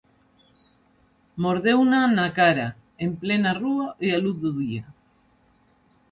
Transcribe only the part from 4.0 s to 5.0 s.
e á luz do día.